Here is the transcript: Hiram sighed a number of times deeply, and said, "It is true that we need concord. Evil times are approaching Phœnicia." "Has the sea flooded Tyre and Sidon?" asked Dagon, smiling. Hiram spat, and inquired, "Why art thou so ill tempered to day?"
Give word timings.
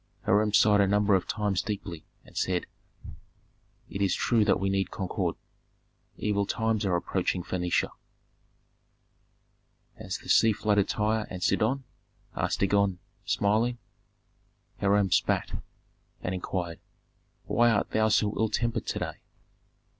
Hiram 0.25 0.51
sighed 0.51 0.81
a 0.81 0.87
number 0.87 1.13
of 1.13 1.27
times 1.27 1.61
deeply, 1.61 2.07
and 2.25 2.35
said, 2.35 2.65
"It 3.87 4.01
is 4.01 4.15
true 4.15 4.43
that 4.45 4.59
we 4.59 4.67
need 4.67 4.89
concord. 4.89 5.35
Evil 6.17 6.47
times 6.47 6.87
are 6.87 6.95
approaching 6.95 7.43
Phœnicia." 7.43 7.91
"Has 9.99 10.17
the 10.17 10.27
sea 10.27 10.53
flooded 10.53 10.87
Tyre 10.89 11.27
and 11.29 11.43
Sidon?" 11.43 11.83
asked 12.35 12.61
Dagon, 12.61 12.97
smiling. 13.25 13.77
Hiram 14.79 15.11
spat, 15.11 15.61
and 16.23 16.33
inquired, 16.33 16.79
"Why 17.45 17.69
art 17.69 17.91
thou 17.91 18.07
so 18.07 18.33
ill 18.39 18.49
tempered 18.49 18.87
to 18.87 18.97
day?" 18.97 19.17